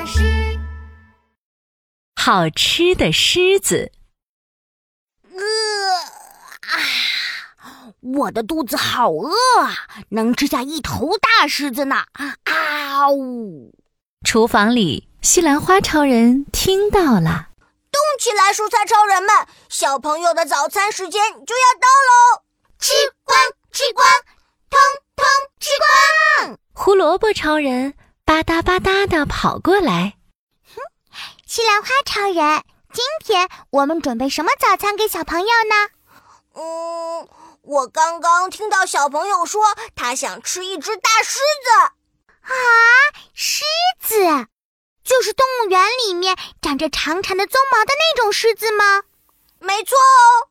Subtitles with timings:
[0.00, 0.58] 老师。
[2.16, 3.92] 好吃的狮子。
[5.30, 5.42] 呃
[6.62, 12.06] 啊，我的肚子好饿啊，能吃下一头大狮子呢！
[12.14, 13.74] 啊呜！
[14.24, 17.48] 厨房里，西兰花超人听到了。
[17.92, 19.46] 动起来，蔬菜超人们！
[19.68, 22.42] 小朋友的早餐时间就要到喽！
[22.78, 23.38] 吃光，
[23.70, 24.06] 吃光，
[24.70, 24.80] 通
[25.14, 25.26] 通
[25.58, 25.68] 吃
[26.46, 26.58] 光！
[26.72, 27.92] 胡萝卜超人
[28.30, 30.14] 吧嗒吧嗒的跑过来。
[30.62, 30.80] 哼，
[31.48, 32.62] 西兰花超人，
[32.92, 35.88] 今天我们准备什么早餐给小朋友呢？
[36.54, 37.28] 嗯，
[37.62, 39.60] 我刚刚听到小朋友说
[39.96, 41.70] 他想吃一只大狮子。
[42.42, 42.54] 啊，
[43.34, 43.64] 狮
[44.00, 44.14] 子。
[45.02, 49.02] 就是动物园里面长着长长的鬃毛的那种狮子吗？
[49.58, 50.46] 没错哦，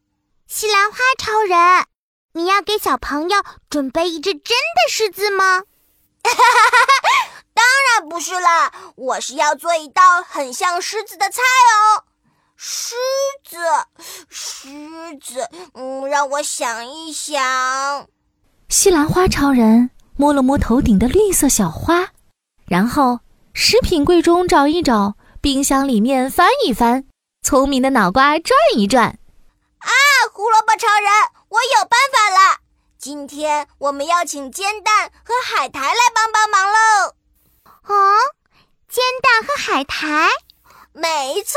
[0.47, 1.85] 西兰花超人，
[2.33, 5.63] 你要给小朋友准备一只真的狮子吗？
[6.21, 7.38] 当然不是啦，
[8.95, 12.03] 我是要做一道很像狮子的菜哦。
[12.55, 12.95] 狮
[13.43, 13.57] 子，
[14.29, 14.67] 狮
[15.21, 18.07] 子，嗯，让我想一想。
[18.67, 22.09] 西兰花超人摸了摸头顶的绿色小花，
[22.67, 23.19] 然后。
[23.51, 27.03] 食品柜中找一找，冰箱里面翻一翻，
[27.41, 29.19] 聪明的脑瓜转一转。
[29.79, 29.89] 啊，
[30.31, 31.11] 胡萝卜超人，
[31.49, 32.59] 我有办法了！
[32.97, 37.15] 今天我们要请煎蛋和海苔来帮帮忙喽。
[39.79, 40.27] 海苔，
[40.91, 41.55] 没错。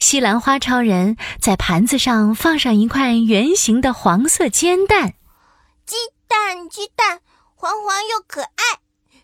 [0.00, 5.14] 西兰花超人在盘子上放上一块圆形的黄色煎蛋，
[5.86, 5.94] 鸡
[6.26, 7.20] 蛋，鸡蛋，
[7.54, 8.80] 黄黄又可爱。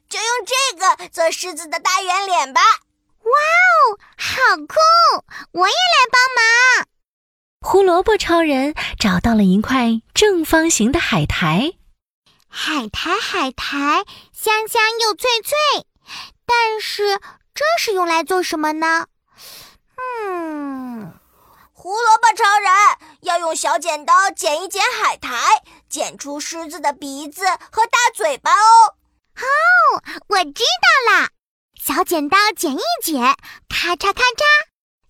[0.09, 2.61] 就用这个做狮子的大圆脸吧！
[3.25, 4.77] 哇哦，好酷！
[5.51, 6.87] 我也来帮忙。
[7.63, 11.73] 胡萝卜超人找到了一块正方形的海苔，
[12.49, 15.87] 海苔海苔，香香又脆脆。
[16.47, 17.19] 但是
[17.55, 19.07] 这是用来做什么呢？
[19.97, 21.15] 嗯，
[21.73, 22.71] 胡萝卜超人
[23.21, 25.31] 要用小剪刀剪一剪海苔，
[25.89, 28.97] 剪出狮子的鼻子和大嘴巴哦。
[29.37, 31.29] 哦，我知道了，
[31.81, 33.23] 小剪刀剪一剪，
[33.69, 34.45] 咔嚓咔嚓，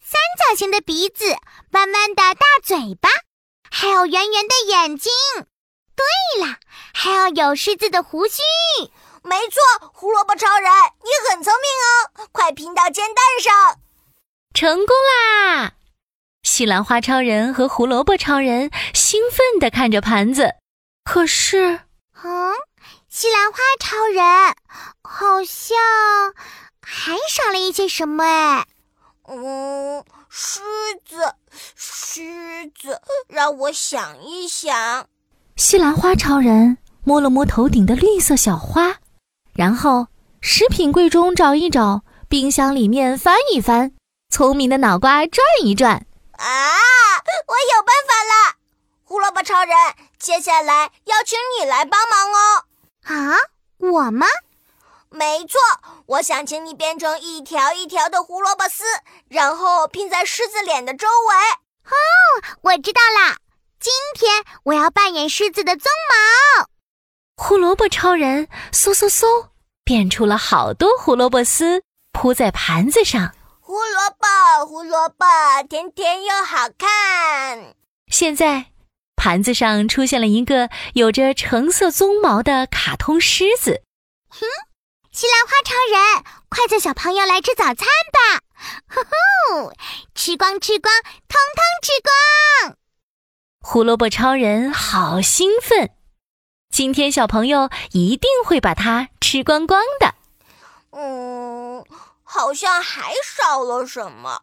[0.03, 1.37] 三角形的鼻子，
[1.71, 3.09] 弯弯的大嘴巴，
[3.71, 5.11] 还有圆圆的眼睛。
[5.97, 6.05] 对
[6.45, 6.57] 了，
[6.93, 8.43] 还要有狮子的胡须。
[9.23, 10.71] 没错，胡萝卜超人，
[11.03, 11.74] 你很聪明哦！
[12.45, 13.81] 快拼到煎蛋上，
[14.53, 15.73] 成功啦！
[16.43, 20.57] 西兰花超人和胡萝卜超人兴奋地看着盘子，
[21.05, 21.81] 可是，
[22.23, 22.53] 嗯。
[23.09, 24.55] 西兰花超人
[25.03, 25.75] 好像
[26.83, 28.67] 还少了一些什么哎，
[29.27, 30.61] 嗯，狮
[31.09, 31.37] 子，
[31.75, 35.07] 狮子，让我想一想。
[35.57, 38.97] 西兰花超人摸了摸头顶的绿色小花，
[39.55, 40.09] 然后
[40.43, 42.03] 食品柜中找一找，
[42.35, 43.93] 冰箱里面翻一翻，
[44.29, 46.05] 聪明的脑瓜转一转。
[46.33, 46.49] 啊，
[47.47, 48.57] 我有办法了！
[49.05, 49.77] 胡萝卜超人，
[50.19, 52.65] 接下来要请你来帮忙哦。
[53.05, 53.37] 啊，
[53.79, 54.27] 我吗？
[55.11, 55.61] 没错，
[56.07, 58.83] 我想请你变成一条一条的胡萝卜丝，
[59.29, 61.37] 然后拼在狮子脸的周围。
[61.87, 61.95] 哦，
[62.63, 63.37] 我知道啦！
[63.79, 66.67] 今天我要扮演狮子的鬃毛。
[67.37, 69.51] 胡萝卜超人嗖嗖嗖
[69.85, 73.35] 变出了好多胡萝卜丝，铺在盘子上。
[73.61, 75.27] 胡萝卜，胡萝卜，
[75.69, 77.75] 甜甜又好看。
[78.09, 78.67] 现在。
[79.17, 83.81] 盘子上出现了一个有着橙色鬃毛的卡通狮子。
[84.29, 84.41] 哼，
[85.11, 87.77] 西兰花超人，快叫小朋友来吃早餐
[88.13, 88.43] 吧！
[88.87, 89.73] 呼呼，
[90.15, 90.93] 吃光吃光，
[91.27, 92.77] 通通吃光！
[93.61, 95.89] 胡萝卜超人好兴奋，
[96.71, 100.15] 今天小朋友一定会把它吃光光的。
[100.91, 101.74] 嗯，好
[102.55, 104.43] 像还少了什么。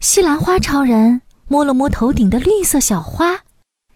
[0.00, 3.40] 西兰花超人摸了摸头顶的绿色小花。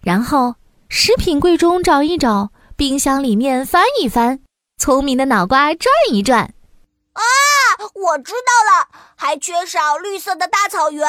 [0.03, 0.56] 然后，
[0.88, 4.41] 食品柜中找一找，冰箱里面翻一翻，
[4.77, 6.53] 聪明的脑瓜转一转。
[7.12, 7.22] 啊，
[7.94, 11.08] 我知道了，还缺少绿色的大草原，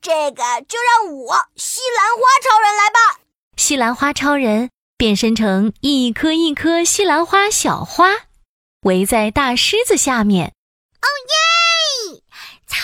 [0.00, 3.20] 这个就让我西兰花超人来吧。
[3.56, 8.08] 西兰花超人变身成一颗一颗西兰花小花，
[8.82, 10.48] 围在大狮子下面。
[10.48, 11.45] 哦耶！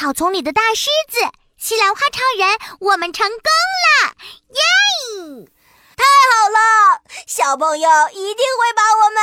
[0.03, 1.21] 草丛里的大狮子，
[1.57, 4.15] 西兰花超人，我们成功了！
[4.49, 5.47] 耶！
[5.95, 6.03] 太
[6.33, 9.23] 好了，小朋友一定会把我们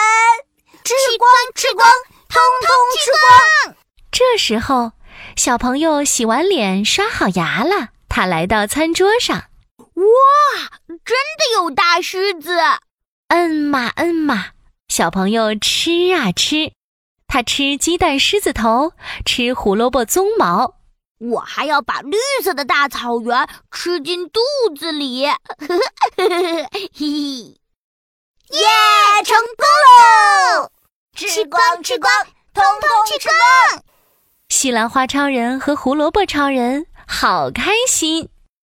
[0.85, 1.91] 吃光吃光，
[2.29, 3.75] 通通吃光。
[4.09, 4.93] 这时候，
[5.35, 9.35] 小朋友洗完脸、刷好牙了，他来到餐桌上。
[9.95, 12.57] 哇，真的有大狮子！
[13.27, 14.51] 嗯嘛嗯嘛，
[14.87, 16.71] 小朋友吃啊吃，
[17.29, 18.93] 他吃鸡蛋狮子头，
[19.23, 20.73] 吃胡萝卜鬃毛。
[21.19, 24.39] 我还要把绿色的大草原吃进肚
[24.75, 25.27] 子里。
[25.27, 27.05] 嘿嘿，
[28.49, 28.67] 耶，
[29.23, 30.71] 成功喽！
[31.13, 32.11] 吃光吃光，
[32.51, 33.83] 通通吃光！
[34.49, 38.29] 西兰花超人和胡萝卜超人好开心。